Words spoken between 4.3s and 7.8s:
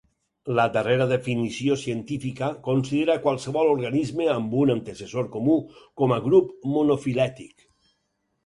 amb un antecessor comú com a grup monofilètic.